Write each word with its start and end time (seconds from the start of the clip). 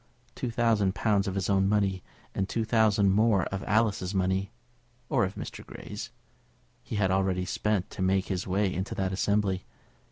Two 0.33 0.49
thousand 0.49 0.95
pounds 0.95 1.27
of 1.27 1.35
his 1.35 1.47
own 1.47 1.69
money, 1.69 2.01
and 2.33 2.49
two 2.49 2.65
thousand 2.65 3.11
more 3.11 3.43
of 3.53 3.63
Alice's 3.67 4.15
money, 4.15 4.49
or 5.09 5.25
of 5.25 5.35
Mr. 5.35 5.63
Grey's, 5.63 6.09
he 6.81 6.95
had 6.95 7.11
already 7.11 7.45
spent 7.45 7.91
to 7.91 8.01
make 8.01 8.25
his 8.25 8.47
way 8.47 8.73
into 8.73 8.95
that 8.95 9.13
assembly. 9.13 9.63